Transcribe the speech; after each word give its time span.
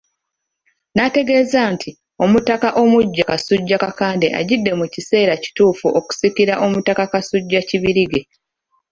N'ategeeza 0.95 1.59
nti, 1.73 1.89
Omutaka 2.23 2.69
omuggya 2.81 3.23
Kasujja 3.29 3.77
Kakande 3.83 4.27
ajjidde 4.39 4.71
mu 4.79 4.85
kiseera 4.93 5.33
kituufu 5.43 5.87
okusikira 5.99 6.53
Omutaka 6.65 7.03
Kasujja 7.13 7.59
Kibirige. 7.67 8.21